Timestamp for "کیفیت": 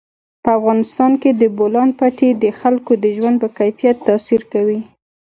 3.57-3.97